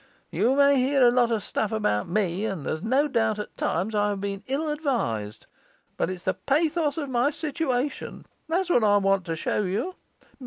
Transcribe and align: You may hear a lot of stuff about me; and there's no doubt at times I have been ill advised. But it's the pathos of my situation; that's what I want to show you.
You 0.31 0.55
may 0.55 0.77
hear 0.77 1.03
a 1.05 1.11
lot 1.11 1.29
of 1.31 1.43
stuff 1.43 1.71
about 1.71 2.09
me; 2.09 2.43
and 2.45 2.65
there's 2.65 2.81
no 2.81 3.07
doubt 3.07 3.37
at 3.37 3.55
times 3.55 3.93
I 3.93 4.09
have 4.09 4.19
been 4.19 4.41
ill 4.47 4.67
advised. 4.71 5.45
But 5.95 6.09
it's 6.09 6.23
the 6.23 6.33
pathos 6.33 6.97
of 6.97 7.07
my 7.07 7.29
situation; 7.29 8.25
that's 8.49 8.71
what 8.71 8.83
I 8.83 8.97
want 8.97 9.25
to 9.25 9.35
show 9.35 9.61
you. 9.61 9.93